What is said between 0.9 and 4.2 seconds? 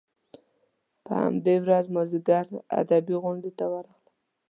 په همدې ورځ مازیګر ادبي غونډې ته ورغلم.